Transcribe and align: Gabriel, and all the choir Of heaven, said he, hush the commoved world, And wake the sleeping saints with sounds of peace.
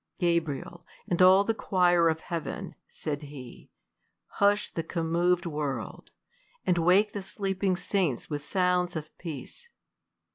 Gabriel, 0.17 0.83
and 1.07 1.21
all 1.21 1.43
the 1.43 1.53
choir 1.53 2.09
Of 2.09 2.21
heaven, 2.21 2.73
said 2.87 3.21
he, 3.21 3.69
hush 4.25 4.73
the 4.73 4.81
commoved 4.81 5.45
world, 5.45 6.09
And 6.65 6.79
wake 6.79 7.13
the 7.13 7.21
sleeping 7.21 7.75
saints 7.77 8.27
with 8.27 8.43
sounds 8.43 8.95
of 8.95 9.15
peace. 9.19 9.69